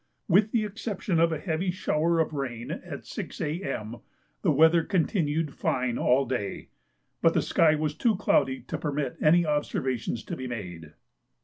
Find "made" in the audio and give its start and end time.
10.47-10.93